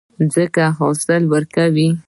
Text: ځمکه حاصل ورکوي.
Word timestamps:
ځمکه 0.33 0.65
حاصل 0.79 1.21
ورکوي. 1.33 1.89